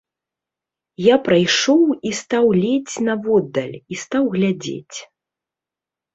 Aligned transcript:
Я 1.07 1.15
прайшоў 1.27 1.83
і 2.11 2.13
стаў 2.21 2.45
ледзь 2.63 2.97
наводдаль, 3.09 3.77
і 3.93 4.01
стаў 4.07 4.23
глядзець. 4.39 4.97